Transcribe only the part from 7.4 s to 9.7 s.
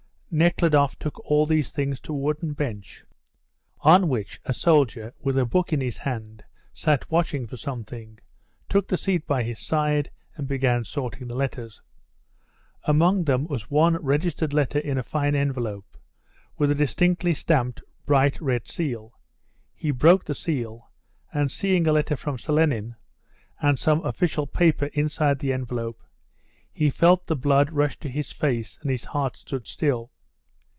for something, took the seat by his